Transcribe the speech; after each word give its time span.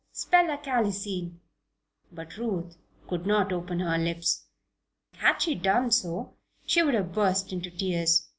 spell 0.11 0.49
'acalycine.'" 0.49 1.39
But 2.11 2.35
Ruth 2.35 2.75
could 3.07 3.27
not 3.27 3.53
open 3.53 3.81
her 3.81 3.99
lips. 3.99 4.45
Had 5.17 5.43
she 5.43 5.53
done 5.53 5.91
so 5.91 6.33
she 6.65 6.81
would 6.81 6.95
have 6.95 7.13
burst 7.13 7.53
into 7.53 7.69
tears. 7.69 8.27